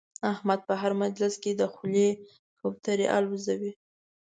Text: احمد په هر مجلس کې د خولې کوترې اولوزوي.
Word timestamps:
احمد 0.33 0.59
په 0.67 0.73
هر 0.81 0.91
مجلس 1.03 1.33
کې 1.43 1.51
د 1.55 1.61
خولې 1.73 2.09
کوترې 2.59 3.07
اولوزوي. 3.17 3.71